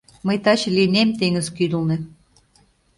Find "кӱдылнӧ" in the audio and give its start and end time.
1.55-1.97